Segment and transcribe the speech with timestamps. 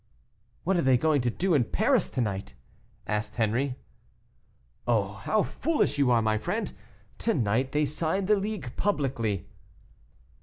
[0.63, 2.55] "What are they going to do in Paris to night?"
[3.05, 3.75] asked Henri.
[4.87, 5.13] "Oh!
[5.13, 6.73] how foolish you are, my friend;
[7.19, 9.47] to night they sign the League publicly."